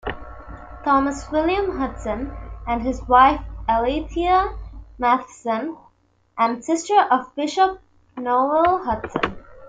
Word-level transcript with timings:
Thomas 0.83 1.29
William 1.29 1.77
Hudson 1.77 2.35
and 2.65 2.81
his 2.81 3.03
wife 3.07 3.39
Alethea 3.69 4.51
Matheson, 4.97 5.77
and 6.39 6.65
sister 6.65 6.99
of 7.11 7.35
Bishop 7.35 7.79
Noel 8.17 8.83
Hudson. 8.83 9.37